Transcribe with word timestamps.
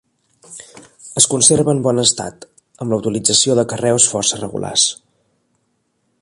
Es 1.21 1.27
conserva 1.33 1.75
en 1.77 1.83
bon 1.87 2.03
estat, 2.03 2.47
amb 2.85 2.95
la 2.95 2.99
utilització 3.03 3.59
de 3.61 3.67
carreus 3.75 4.09
força 4.15 4.41
regulars. 4.41 4.89